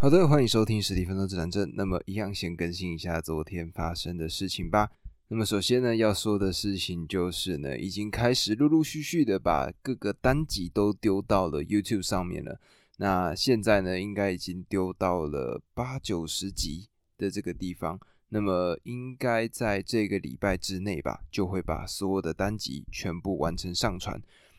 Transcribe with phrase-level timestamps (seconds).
[0.00, 1.70] 好的，欢迎收听实体分钟指南针。
[1.74, 4.90] 那么，一样先更新一下昨天发生的事情吧。
[5.28, 12.58] 那么，首先呢，要说的事情就是呢，已经开始陆陆续续的把各个单集都丢到了 YouTube 上面了。
[12.96, 16.88] 那现在呢，应该已经丢到了八九十集
[17.18, 18.00] 的这个地方。
[18.30, 24.18] 那么，应该在这个礼拜之内吧，就会把所有的单集全部完成上传。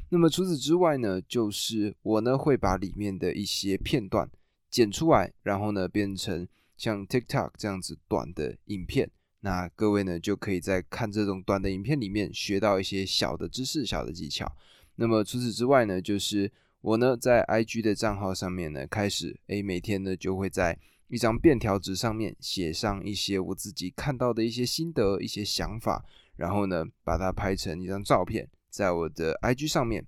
[0.10, 4.30] 那么，除此之外呢，就是我呢会把里面的一些片段。
[4.72, 6.48] 剪出来，然后呢，变成
[6.78, 9.12] 像 TikTok 这样子短的影片。
[9.42, 14.56] 那各位呢，就可以在看这种短的影片里面学到一些小的知识、小的技巧。
[14.96, 30.06] 那么除此之外呢，就是我呢在 IG 的账号上面呢，开始诶，每天呢就会在一张便条纸上面写上一些我自己看到的一些心得、一些想法，然后呢把它拍成一张照片，在我的 IG 上面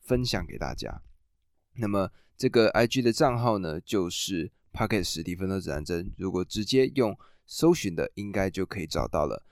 [0.00, 1.02] 分享给大家。
[1.74, 2.10] 那么
[2.42, 6.12] 这个 I G 的账号呢，就是 Pocket 实体分的指南针。
[6.18, 9.44] 如果直接用搜寻的，应该就可以找到了。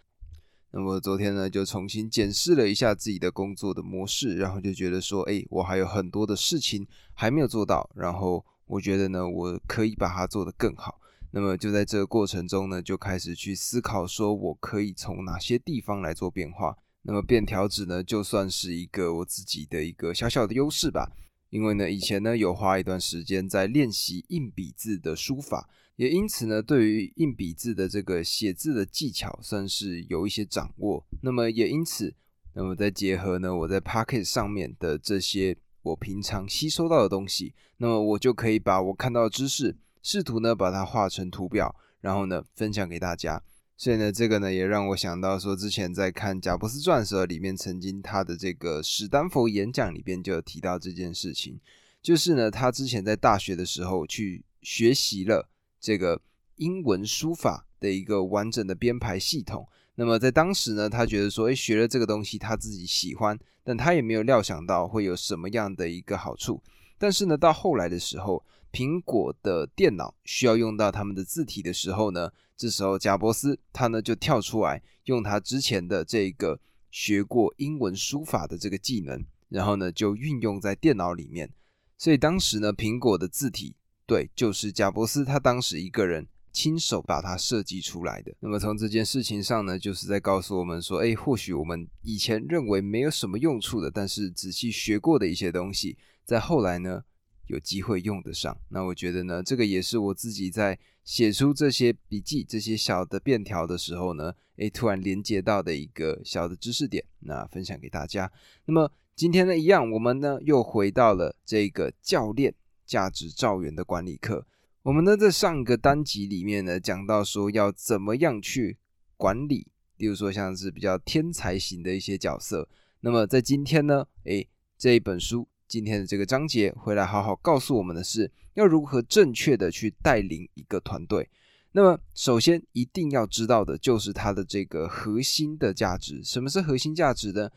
[0.72, 7.88] 那么昨天呢，就重新检视了一下自己的工作的模式，然后就觉得说，哎，我还有很多的事情还没有做到。
[7.94, 11.00] 然后我觉得呢，我可以把它做得更好。
[11.30, 16.77] 那么就在这个过程中呢，就开始去思考，说我可以从哪些地方来做变化。
[17.02, 21.08] 那么便条纸呢，就算是一个我自己的一个小小的优势吧。
[21.50, 31.04] 因为呢，以前呢有花一段时间在练习硬笔字的书法，也因此呢，对于硬笔字的这个写字的技巧算是有一些掌握。
[31.22, 32.14] 那么也因此，
[32.54, 43.42] 那么再结合呢我在 Pocket 上面的这些我平常吸收到的东西，那么我就可以把我看到的知识，试图呢把它画成图表，然后呢分享给大家。
[43.80, 51.58] 所以呢，这个呢也让我想到说，之前在看《贾伯斯传》的时候，里面曾经他的这个史丹佛演讲里边就有提到这件事情，
[52.02, 55.48] 就是呢，他之前在大学的时候去学习了
[55.80, 56.20] 这个
[56.56, 59.66] 英文书法的一个完整的编排系统。
[59.94, 66.62] 那么在当时呢，他觉得说，诶，学了这个东西他自己喜欢，但他也没有料想到会有什么样的一个好处。
[66.98, 72.30] 但是呢，到后来的时候，苹果的电脑需要用到他们的字体的时候呢。
[72.60, 76.60] 这时候，贾伯斯他呢就跳出来，用他之前的这个
[76.91, 81.50] 学过英文书法的这个技能，然后呢就运用在电脑里面。
[81.97, 88.34] 所以当时呢，苹果的字体对，就是贾伯斯他当时一个人亲手把它设计出来的。
[88.41, 97.04] 那么从这件事情上呢，就是在告诉我们说，哎，或许我们以前认为没有什么用处的，但是仔细学过的一些东西，在后来呢。
[97.47, 100.78] 有机会用得上，那我觉得呢，这个也是我自己在
[101.10, 108.31] 写出这些笔记、这些小的便条的时候呢，诶，突然连接到的一个小的知识点，那分享给大家。
[108.66, 112.54] 那么今天呢，一样，我们呢又回到了这个教练
[112.87, 114.47] 价值造园的管理课。
[114.82, 118.78] 我们呢在上个单集里面呢讲到说要怎么样去
[119.16, 119.66] 管理，
[119.97, 122.69] 例如说像是比较天才型的一些角色。
[123.00, 125.49] 那么在今天呢，诶，这一本书。
[125.70, 131.31] 今天的这个章节回来好好告诉我们的是，要如何正确的去带领一个团队。
[131.70, 136.20] 那么，首先一定要知道的就是它的这个核心的价值。
[136.25, 137.48] 什么是核心价值呢？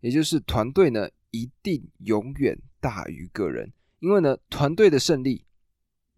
[0.00, 5.46] 也就是团队呢一定永远大于个人，因为呢团队的胜利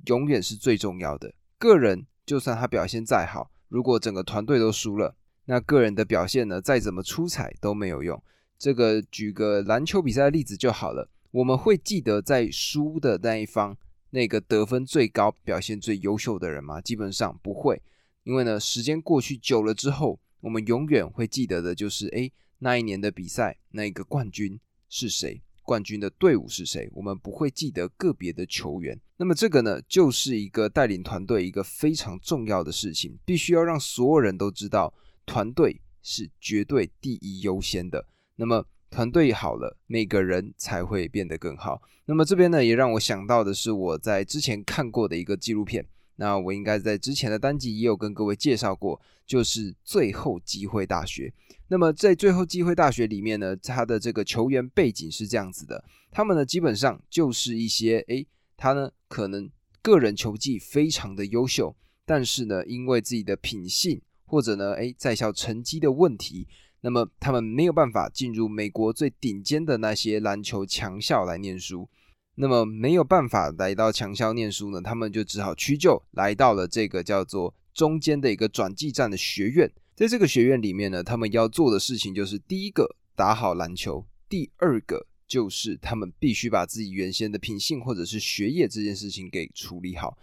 [0.07, 1.33] 永远是最重要的。
[1.57, 8.21] 个人就算他表现再好，如果整个团队都输了，那个人的表现呢再怎么出彩都没有用。
[8.59, 11.09] 这个举个篮球比赛的例子就好了。
[11.31, 13.77] 我们会记得在输的那一方
[14.11, 16.81] 那个得分最高、表现最优秀的人吗？
[16.81, 17.83] 基本上不会，
[18.25, 22.31] 因为呢，时间过去久了之后，我们永远会记得的就是，哎，
[22.61, 25.43] 那一年的比赛，那个冠军是谁？
[25.63, 26.89] 冠军的队伍是谁？
[26.95, 28.99] 我们不会记得个别的球员。
[29.19, 34.95] 那么这个呢，就是一个带领团队一个非常重要的事情，必须要让所有人都知道，
[35.27, 38.07] 团队是绝对第一优先的。
[38.37, 38.65] 那么。
[38.91, 41.83] 团队好了，每个人才会变得更好。
[42.07, 45.87] 那么这边呢，也让我想到的是我在之前看过的一个纪录片。
[46.17, 51.33] 那我应该在之前的单集也有跟各位介绍过，就是《最后机会大学》。
[51.69, 58.27] 那么在《最后机会大学》里面呢，他的这个球员背景是这样子的：他们呢基本上就是一些，诶，
[58.57, 59.49] 他呢可能
[59.81, 66.49] 个人球技非常的优秀，但是呢因为自己的品性或者呢，诶，在校成绩的问题。
[66.81, 71.89] 那么他们没有办法进入美国最顶尖的那些篮球强校来念书，
[72.37, 79.71] 那么没有办法来到强校念书呢，他们就只好屈就来到了这个叫做中间的一个转技站的学院。
[79.97, 90.17] 在这个学院里面呢，他们要做的事情就是第一个打好篮球，第二个就是他们必须把自己原先的品性或者是学业这件事情给处理好。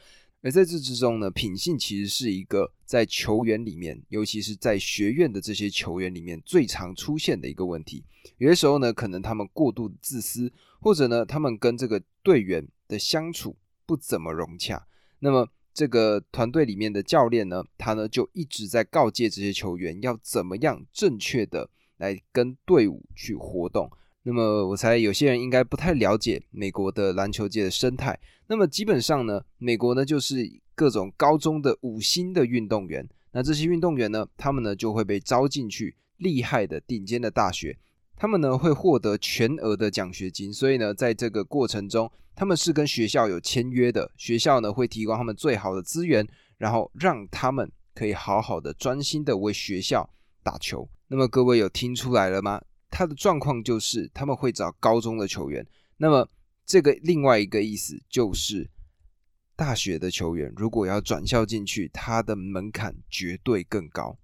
[0.46, 8.04] 而在这之中呢，品性其实是一个在球员里面，尤其是在学院的这些球员里面最常出现的一个问题。
[8.38, 13.56] 有些时候呢，可能他们过度自私，或者呢，他们跟这个队员的相处
[13.88, 14.86] 不怎么融洽。
[15.18, 21.68] 那么这个团队里面的教练呢，他呢就一直在告诫这些球员要怎么样正确的
[21.98, 23.90] 来跟队伍去活动。
[24.28, 28.20] 那么我猜有些人应该不太了解美国的篮球界的生态。
[28.48, 33.08] 那么基本上呢，美国呢就是各种高中的五星的运动员。
[33.32, 37.78] 那这些运动员呢，他们呢就会被招进去厉害的顶尖的大学。
[38.16, 46.28] 他们呢会获得全额的奖学金，所以呢，在这个过程中，他们是跟学校有签约的，学校呢会提供他们最好的资源，
[46.58, 50.10] 然后让他们可以好好的专心的为学校
[50.42, 50.90] 打球。
[51.10, 52.60] 那么各位有听出来了吗？
[52.98, 56.30] 他的状况就是他们会找高中的球员，那么
[56.66, 58.70] 这个另外一个意思就是
[59.54, 64.18] 大学的球员如果要转校进去，他的门槛绝对更高。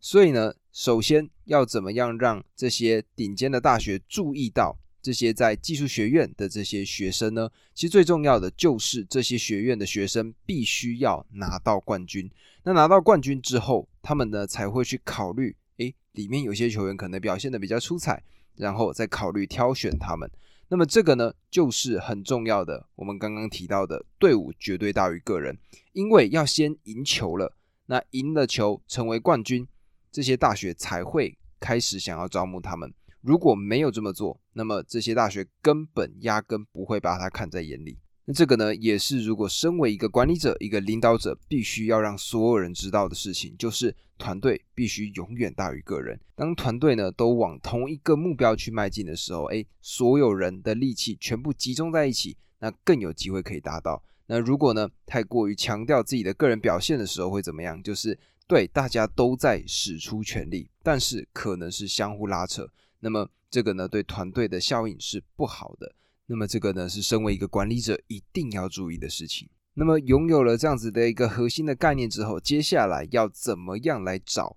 [0.00, 7.48] 所以呢，首先要怎么样让这些顶尖的大学注意到这些在技术学院的这些学生呢？
[7.74, 12.30] 其实最重要的就是这些学院的学生必须要拿到冠军。
[12.64, 18.22] 那拿到冠军之后，他们呢才会去考虑，诶，里面有些球员可能表现的比较出彩，
[18.56, 20.30] 然后再考虑挑选他们。
[20.68, 22.86] 那么这个呢，就是很重要的。
[22.94, 25.58] 我们刚刚提到的队伍绝对大于个人，
[25.92, 27.56] 因为要先赢球了，
[27.86, 29.66] 那赢了球成为冠军。
[30.12, 32.92] 这些大学才会开始想要招募他们。
[33.20, 37.98] 如果没有这么做，那么这些大学根本压根不会把他看在眼里。
[38.32, 46.18] 这个呢，也是如果身为一个管理者、一个领导者，必须要让所有人知道的事情，就是团队必须永远大于个人。
[46.34, 54.02] 当团队呢都往同一个目标去迈进的时候，哎，所有人的力气全部集中在一起，那更有机会可以达到。
[54.26, 57.82] 那如果呢太过于强调自己的个人表现的时候，会怎么样？
[57.82, 62.68] 就是对，大家都在使出全力，但是可能是相互拉扯。
[63.00, 65.94] 那么这个呢，对团队的效应是不好的。
[66.30, 69.48] 那么这个呢，是身为一个管理者一定要注意的事情。
[69.74, 74.56] 那么拥有了这样子的一个核心的概念之后，接下来要怎么样来找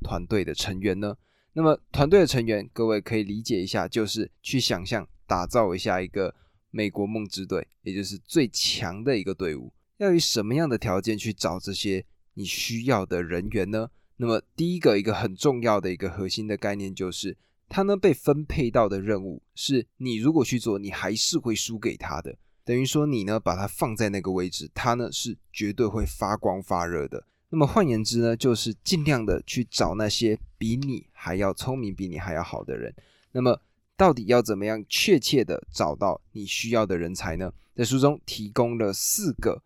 [0.00, 1.16] 团队的成员呢？
[1.54, 6.32] 那么团队的成员，各位可以理解一下，就是去想象打造一下一个
[6.70, 12.06] 美国梦之队，也就是最强的一个队伍，要以什么样的条件去找这些？
[12.34, 13.90] 你需要的人员呢？
[14.18, 17.36] 那么第一个一个很重要的一个核心的概念就是，
[17.68, 22.36] 他呢被分配到的任务是你如果去做，你还是会输给他的。
[22.64, 27.24] 等于说你呢把它放在那个位置，他呢是绝对会发光发热的。
[27.50, 32.94] 那么换言之呢，就是尽量的去找那些比你还要聪明、比你还要好的人。
[33.32, 33.58] 那么
[33.96, 37.52] 到底要怎么样确切的找到你需要的人才呢？
[37.74, 39.62] 在书中提供了四个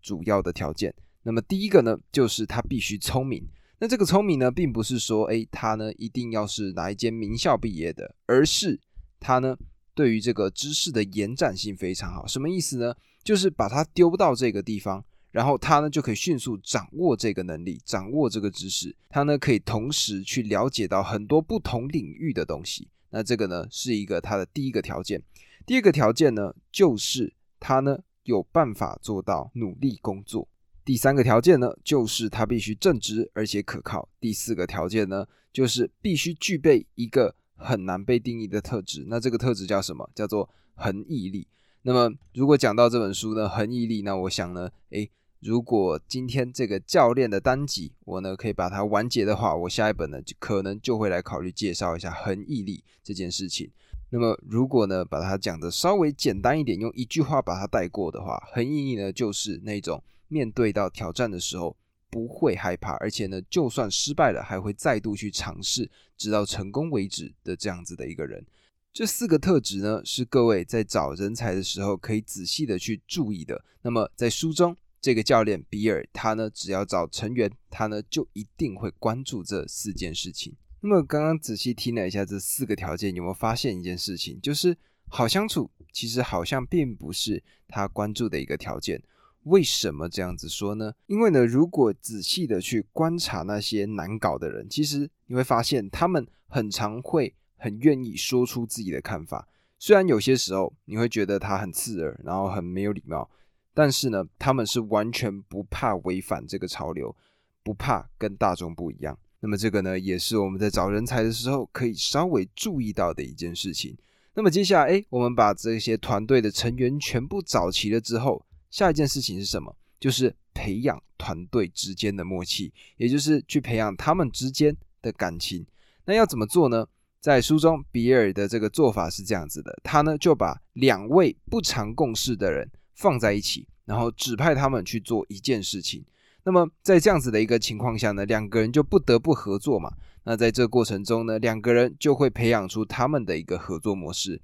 [0.00, 0.94] 主要的条件。
[1.22, 3.44] 那么第一个呢，就是他必须聪明。
[3.78, 8.80] 那这个聪明呢，并不是说，哎，他呢一定要是哪一间名校毕业的，而是
[9.20, 9.54] 他呢
[9.94, 12.26] 对于这个知识的延展性非常好。
[12.26, 12.94] 什么意思呢？
[13.22, 18.96] 就是把他丢到这个地方，然后他呢就可以迅速掌握这个能力，掌握这个知识。
[19.10, 22.88] 他呢可以同时去了解到很多不同领域的东西。
[23.10, 25.22] 那这个呢是一个他的第一个条件。
[25.66, 30.48] 第二个条件呢，就是他呢有办法做到努力工作。
[30.86, 34.08] 第三个条件呢，就是他必须正直而且可靠。
[34.20, 39.04] 第四个条件呢，就是必须具备一个很难被定义的特质。
[39.08, 40.08] 那这个特质叫什么？
[40.14, 41.48] 叫做恒毅力。
[41.82, 45.10] 那么如果讲到这本书呢，恒毅力，那我想呢，诶，
[45.40, 53.68] 如果今天这个教练的单集我呢可以把它完结的话，我下一本呢就可能就会来考虑介绍一下恒毅力这件事情。
[54.10, 60.00] 那么如果呢把它讲的稍微简单一点，用一句话把它带过的话，恒毅力呢就是那种。
[60.28, 61.76] 面对到挑战的时候
[62.10, 68.44] 不会害怕，而且呢，就算失败了，还会再度去尝试，直到成功为止的这样子的一个人。
[68.92, 73.62] 这四个特质呢，是各位在找人才的时候可以仔细的去注意的。
[73.82, 80.54] 那么在书中，这个教练比尔他呢，只要找成员，他呢就一定会关注这四件事情。
[80.80, 84.40] 那么刚刚仔细听了一下这四个条件，有没有发现一件事情？
[84.40, 84.74] 就是
[85.08, 89.02] 好相处，其实好像并不是他关注的一个条件。
[89.46, 90.92] 为什么这样子说呢？
[91.06, 99.46] 因为呢，如果仔细的去观察那些难搞的人，其实你会发现他们很常会很愿意说出自己的看法。
[99.78, 103.30] 虽然有些时候你会觉得他很刺耳，然后很没有礼貌，
[103.72, 107.14] 但是呢，他们是完全不怕违反这个潮流，
[107.62, 109.16] 不怕跟大众不一样。
[109.38, 113.96] 那么这个呢，也是我们在找人才的时候可以稍微注意到的一件事情。
[114.34, 118.44] 那么接下来，哎，我们把这些团队的成员全部找齐了之后。
[118.70, 119.76] 下一件事情是什么？
[119.98, 125.66] 就是培养团队之间的默契，也就是去培养他们之间的感情。
[126.04, 126.86] 那要怎么做呢？
[127.18, 136.04] 在书中，比尔的这个做法是这样子的：他呢就把两位不常共事的人放在一起，然后指派他们去做一件事情。
[136.44, 139.92] 那么在这样子的一个情况下呢，两个人就不得不合作嘛。
[140.22, 144.40] 那在这过程中呢，两个人就会培养出他们的一个合作模式。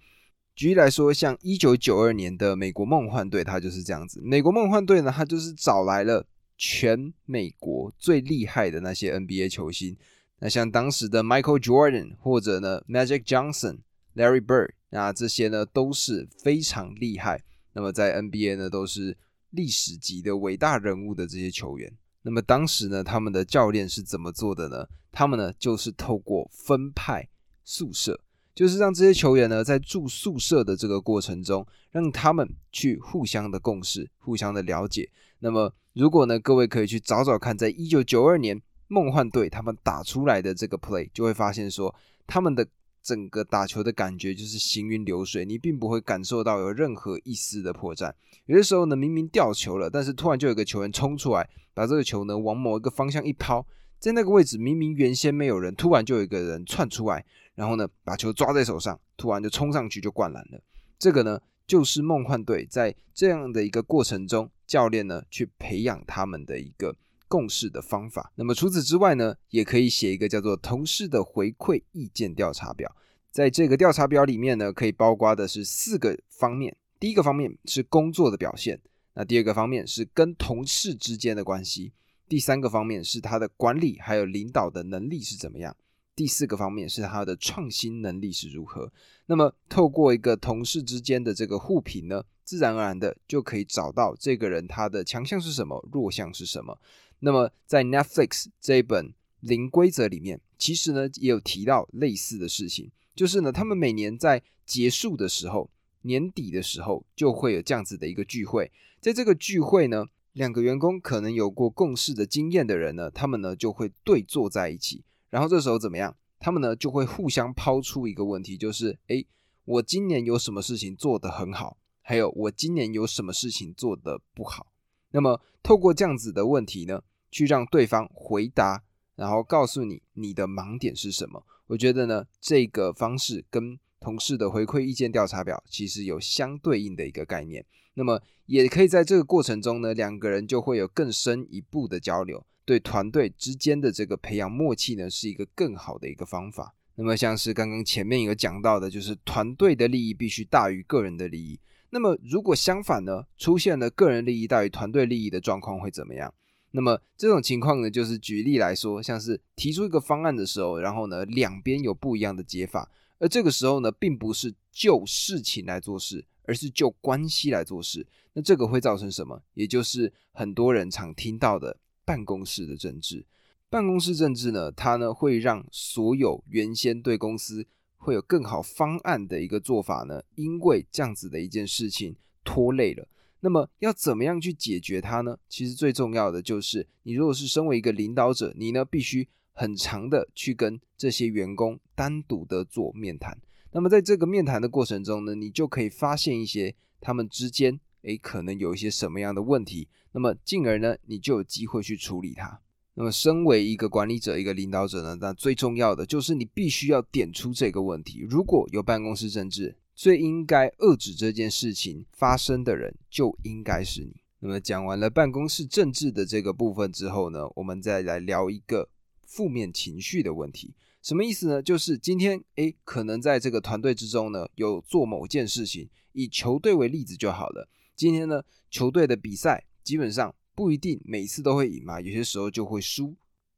[0.63, 4.21] 举例来说，像一九九二年的美国梦幻队，它就是这样子。
[4.23, 6.25] 美国梦幻队呢，它就是找来了
[6.57, 9.97] 全美国最厉害的那些 NBA 球星。
[10.39, 13.79] 那像当时的 Michael Jordan 或者呢 Magic Johnson、
[14.15, 17.43] Larry Bird，那这些呢都是非常厉害。
[17.73, 19.19] 那么在 NBA 呢都是
[19.51, 21.93] 历史级的伟大人物的这些球员。
[22.23, 24.87] 那么当时呢他们的教练是怎么做的呢？
[25.11, 27.29] 他们呢就是透过分派
[27.65, 28.21] 宿舍，
[28.55, 35.11] 就是让这些球员呢在住宿舍的这个过程中，让他们去互相的共识、互相的了解。
[35.41, 38.61] 那么如果呢各位可以去找找看，在一九九二年。
[38.89, 41.95] 梦幻队他们打出来的这个 play 就会发现说，
[42.27, 42.67] 他们的
[43.03, 48.13] 整个打球的感觉就是行云流水，你并不会感受到有任何一丝的破绽。
[48.45, 53.65] 有的时候呢，明明掉球了，但是突然就有个球员冲出来，把这个球呢往某一个方向一抛，
[53.99, 60.61] 在那个位置明明原先没有人，突然就有一个人窜出来，然后呢把球抓在手上，突然就冲上去就灌篮了。
[60.99, 66.97] 这个呢就是梦幻队在这样的一个过程中，教练呢去培养他们的一个。
[67.29, 68.31] 共识的方法。
[68.35, 72.95] 那么除此之外呢，也可以写一个叫做同事的回馈意见调查表。
[73.31, 76.77] 在这个调查表里面呢，可以包括的是四个方面。
[77.01, 78.79] 第一个方面是工作的表现，
[79.15, 81.95] 那第二个方面是跟同事之间的关系，
[82.29, 85.75] 第三个方面是他的管理还有领导的能力是怎么样，
[86.15, 88.93] 第四个方面是他的创新能力是如何。
[89.27, 96.79] 那么透过一个同事之间的这个互评呢，自然而然的就可以找到这个人他的强项是什么，弱项是什么。
[97.21, 99.07] 那么，在 Netflix 这一本
[99.41, 105.71] 《零规则》里面，其实呢也有提到类似的事情，就是呢，他们每年在结束的时候，
[106.03, 108.71] 年底的时候，就会有这样子的一个聚会。
[109.01, 116.15] 在这个聚会呢，两个员工可能有过共事的经验的人呢，他们呢就会对坐在一起，然后这时候怎么样？
[116.39, 119.27] 他们呢就会互相抛出一个问题，就是：诶，
[119.65, 121.79] 我今年有什么事情做得很好？
[122.03, 124.67] 还有我今年有什么事情做得不好？
[125.13, 127.03] 那么透过这样子的问题呢？
[127.31, 128.83] 去让对方回答，
[129.17, 131.43] 然后告诉你你的盲点是什么。
[131.69, 137.65] 我觉得呢，这个方式跟同事的回馈意见调查表其实有相对应的一个概念。
[137.95, 146.75] 那么也可以在这个过程中呢，两个人就会有更深一步的交流，对团队之间的这个培养默契呢，是一个更好的一个方法。
[146.95, 151.59] 那么像是刚刚前面有讲到的，就是团队的利益必须大于个人的利益。
[151.91, 156.33] 那么如果相反呢，出现了个人利益大于团队利益的状况会怎么样？
[156.71, 168.07] 那么这种情况呢，就是举例来说，像是提出一个方案的时候，然后呢两边有不一样的解法，而这个时候呢，并不是就事情来做事，而是就关系来做事。
[168.33, 169.43] 那这个会造成什么？
[169.53, 173.25] 也就是很多人常听到的办公室的政治。
[173.69, 177.67] 办公室政治呢，它呢会让所有原先对公司
[177.97, 183.09] 会有更好方案的一个做法呢，因为这样子的一件事情拖累了。
[183.41, 185.37] 那么要怎么样去解决它呢？
[185.49, 193.37] 其实最重要的就是，你如果是身为一个领导者，你呢必须很长的去跟这些员工单独的做面谈。
[193.73, 199.89] 那么在这个面谈的过程中呢，你就可以发现一些他们之间，诶可能有一些什么样的问题。
[200.13, 202.61] 那么进而呢，你就有机会去处理它。
[202.95, 208.27] 那么身为一个管理者、一个领导者呢，那最重要的就是你必须要点出这个问题。
[208.29, 214.17] 如果有办公室政治，最应该遏制这件事情发生的人就应该是你。
[214.41, 218.91] 那么讲完了办公室政治的这个部分之后呢，我们再来聊一个
[219.27, 220.75] 负面情绪的问题。
[221.01, 221.63] 什么意思呢？
[221.63, 227.69] 就是今天诶，可能在这个团队之中呢，有做某件事情，以球队为例子就好了。
[227.95, 233.15] 今天呢，球队的比赛基本上不一定每次都会赢嘛，有些时候就会输，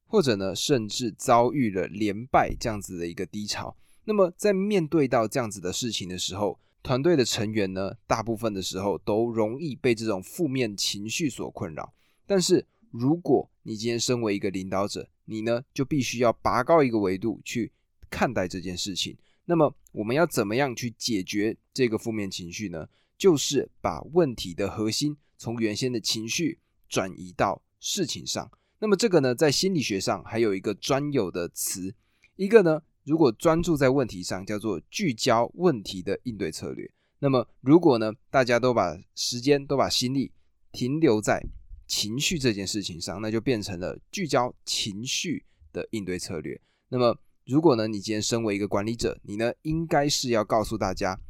[0.07, 3.77] 或者呢，甚至遭遇了连败这样子的一个低潮。
[4.05, 11.95] 那么，在面对到这样子的事情的时候，团队的成员呢，大部分的时候都容易被这种负面情绪所困扰。
[12.27, 17.73] 但是，如果你今天身为一个领导者，你呢就必须要拔高一个维度去
[18.11, 19.17] 看待这件事情。
[19.47, 22.87] 那么，我们要怎么样去解决这个负面情绪呢？
[23.17, 28.51] 就是把问题的核心从原先的情绪转移到事情上。
[28.79, 31.95] 那么，这个呢，在心理学上还有一个专有的词，
[32.37, 32.83] 一个呢。
[33.05, 36.91] 如果专注在问题上，叫做聚焦问题的应对策略。
[37.19, 40.33] 那么，如果呢，大家都把时间都把心力
[40.73, 41.47] 停留在
[41.87, 46.59] 情绪这件事情上，那就变成了聚焦情绪的应对策略。
[46.89, 51.21] 那么，如果呢，你今天身为一个管理者，你呢，应该是要告诉大家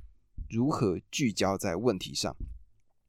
[0.48, 2.34] 如何聚焦在问题上，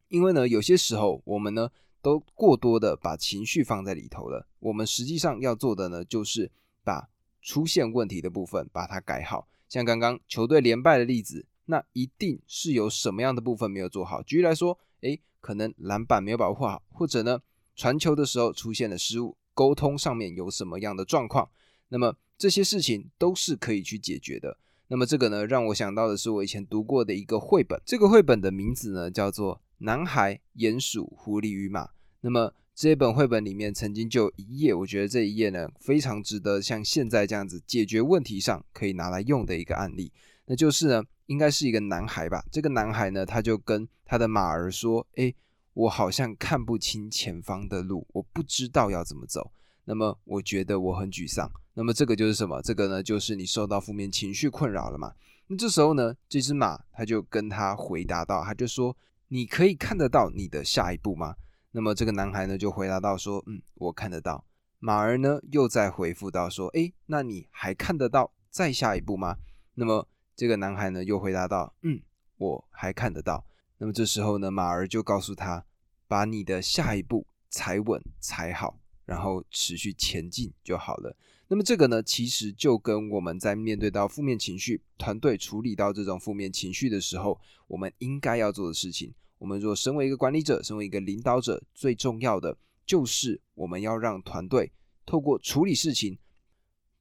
[0.08, 1.70] 因为呢，有些时候我们呢，
[2.02, 4.48] 都过多的把情绪放在里头了。
[4.60, 6.52] 我们实际上要做的呢，就是
[6.84, 7.10] 把
[7.42, 9.48] 出现问题的部分把它改好。
[9.68, 14.22] 像刚刚球队连败的例子，那一定是有什么样的部分没有做好。
[14.22, 17.42] 举例来说，诶，可能篮板没有保护好，或者呢，
[17.76, 21.50] 传球的时候出现了失误，沟通上面有什么样的状况，
[21.90, 24.58] 那么这些事情都是可以去解决的。
[24.88, 31.86] 那么这个呢，让我想到的是我以前读过的一个绘本，这个绘本的名字呢叫做《男孩、鼹鼠、狐狸与马》。
[32.22, 40.12] 那么这本绘本里面曾经就一页，我觉得这一页呢非常值得像现在这样子解决问题上可以拿来用的一个案例，
[40.46, 41.04] 那就是呢。
[41.28, 42.46] 应该是一个男孩吧。
[42.52, 45.34] 这个男孩呢，他就跟他的马儿说：“哎，
[45.74, 49.52] 我好像看不清前方的路，我不知道要怎么走。
[49.86, 51.50] 那么，我觉得我很沮丧。
[51.74, 52.62] 那么，这个就是什么？
[52.62, 55.14] 这个呢，就是你受到负面情绪困扰了嘛？
[55.48, 58.98] 那这时候呢，这只马他就跟他回答到，他就说：
[59.30, 61.36] 你可以看得到你的下一步吗？
[61.72, 64.44] 那么，这个男孩呢就回答到说：嗯，我看得到。
[64.80, 69.38] 马儿呢又再回复到说：哎，那你还看得到再下一步吗？
[69.76, 70.08] 那么。
[70.38, 71.98] 这个男孩呢，又回答道：“嗯，
[72.36, 73.46] 我还看得到。”
[73.80, 75.64] 那么这时候呢，马儿就告诉他
[76.10, 81.16] ：“把你的下一步踩稳、踩好，然后持续前进就好了。”
[81.48, 89.14] 那么这个呢，其实就跟我们在面对到负面情绪、团队处理到这种负面情绪的时候，我们应该要做的事情。
[89.38, 94.72] 我们若身为一个管理者，身为一个领导者，最重要的就是我们要让团队
[95.06, 96.18] 透过处理事情。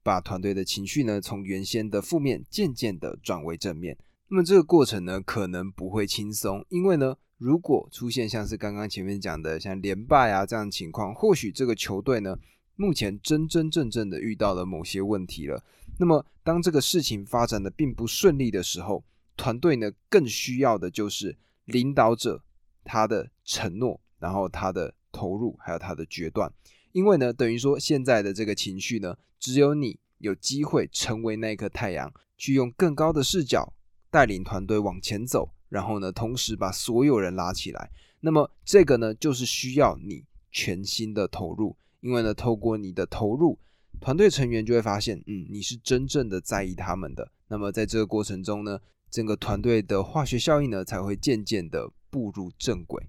[0.03, 3.97] 把团队的情绪呢，从原先的负面渐渐的转为正面。
[4.27, 12.37] 那么这个过程呢，可能不会轻松，因为呢，如果出现像是刚刚前面讲的像连败啊这样的情况，或许这个球队呢，
[12.75, 15.63] 目前真真正正的遇到了某些问题了。
[15.97, 19.03] 那么当这个事情发展的并不顺利的时候，
[19.35, 22.43] 团队呢更需要的就是领导者
[22.83, 26.51] 他的承诺，然后他的投入，还有他的决断。
[26.93, 33.73] 因为呢，等于说现在的这个情绪呢，只有你有机会成为那一颗太阳，去用更高的视角
[34.09, 37.89] 带领团队往前走，然后呢，同时把所有人拉起来。
[38.21, 41.75] 那么这个呢，就是需要你全心的投入。
[42.01, 43.57] 因为呢，透过你的投入，
[43.99, 47.31] 团队成员就会发现，嗯，你是真正的在意他们的。
[47.47, 53.07] 那么在这个过程中呢，整个团队的化学效应呢，才会渐渐的步入正轨。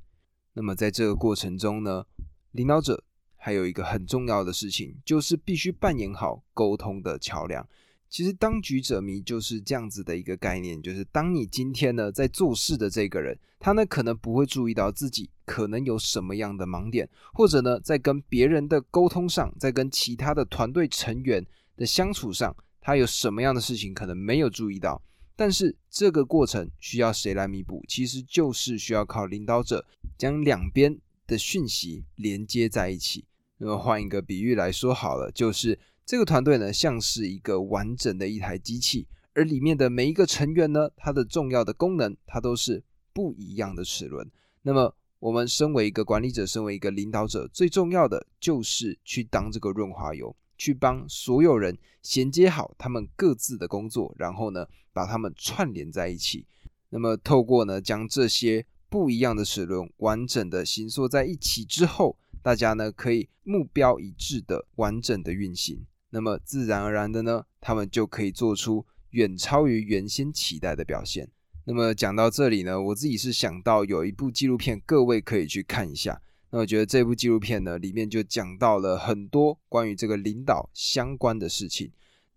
[0.55, 2.05] 那么在这个过程中呢，
[2.53, 3.03] 领导者。
[3.39, 7.65] 还有一个很重要的事情，就是必须扮演好沟通的桥梁。
[8.09, 21.45] 其实，当局者迷就是这样子的一个概念，就是当你今天呢在做事的这个人，他呢可能不会注意到自己可能有什么样的盲点，或者呢在跟别人的沟通上，在跟其他的团队成员
[21.77, 25.03] 的相处上，他有什么样的事情可能没有注意到。
[25.35, 27.85] 但是这个过程需要谁来弥补？
[27.87, 29.85] 其实就是需要靠领导者
[30.17, 33.27] 将两边的讯息连接在一起。
[33.59, 44.31] 那么换一个比喻来说好了，就是这个团队呢像是一个完整的一台机器，而里面的每一个成员呢，它的重要的功能，它都是不一样的齿轮。
[44.63, 56.47] 那么我们身为一个管理者，身为一个领导者，最重要的就是去当这个润滑油，去帮所有人衔接好他们各自的工作，然后呢把他们串联在一起。
[56.91, 62.17] 那么透过呢将这些不一样的齿轮完整的形塑在一起之后。
[62.43, 65.85] 大家呢可以目标一致的完整的运行，
[66.17, 71.29] 那么自然而然的呢，他们就可以做出远超于原先期待的表现。
[71.65, 76.19] 那么讲到这里呢，我自己是想到有一部纪录片，各位可以去看一下。
[76.49, 81.93] 那我觉得这部纪录片呢，里面就讲到了很多关于这个领导相关的事情。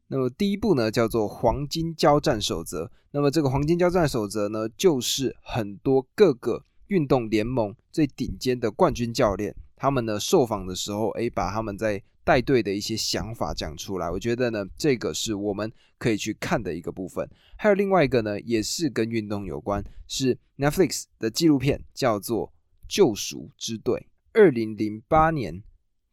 [0.09, 9.55] 那么第一部呢叫做《黄金交战守则》，那么这个黄金交战守则呢，就是很多各个运动联盟最顶尖的冠军教练。
[9.77, 14.09] 他们呢受访的时候，诶，把他们在带队的一些想法讲出来。
[14.09, 17.29] 我觉得呢，这个是我们可以去看的一个部分。
[17.57, 22.47] 还有另外一个呢，也是跟运动有关，是 Netflix 的纪录片，叫做
[22.87, 23.99] 《救赎之队》，
[24.33, 25.63] 二零零八年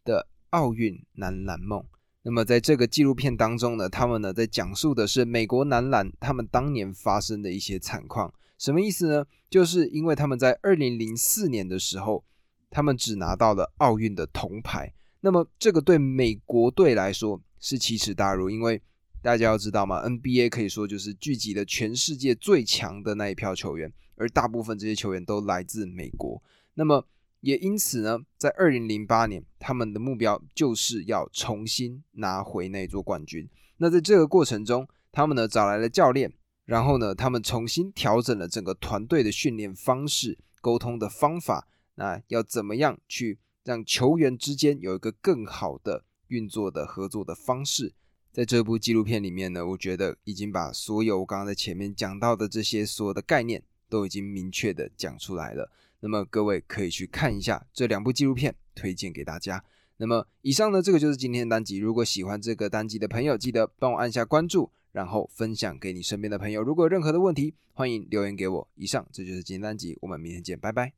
[0.04, 1.84] 的奥运男篮梦。
[2.22, 8.32] 那么在这个纪录片当中呢，他们呢在讲述的是美国男篮他们当年发生的一些惨况。
[8.58, 9.26] 什么意思呢？
[9.48, 12.24] 就是因为他们在二零零四年的时候。
[12.68, 14.92] 他们只拿到了奥运的铜牌，
[15.26, 18.80] 那么这个对美国队来说是奇耻大辱，因为
[19.20, 26.40] 大家要知道嘛，NBA 可以说就是聚集了全世界最强的那一票球员，而大部分这些球员都来自美国。
[26.74, 27.04] 那么
[27.40, 33.48] 也因此呢，在二零零八年，他们的目标就是要重新拿回那座冠军。
[33.78, 36.32] 那在这个过程中，他们呢找来了教练，
[36.66, 41.66] 然后呢，他们重新调整了整个团队的训练方式、沟通的方法。
[41.96, 47.92] 那要怎么样去让球员之间有一个更好的运作的合作的方式？
[48.32, 55.72] 在这部纪录片里面呢，我觉得已经把所有我刚刚在前面讲到的这些所有的概念都已经明确的讲出来了。
[55.98, 59.64] 那么各位可以去看一下这两部纪录片，推荐给大家。
[59.96, 61.78] 那么以上呢，这个就是今天的单集。
[61.78, 66.62] 如果喜欢这个单集的朋友，记得帮我按下关注，然后分享给你身边的朋友。
[66.62, 68.68] 如果有任何的问题，欢迎留言给我。
[68.76, 70.92] 以上这就是今天单集，我们明天见，拜拜。